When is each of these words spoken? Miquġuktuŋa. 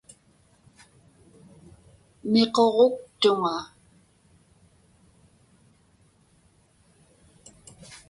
Miquġuktuŋa. 2.31 3.57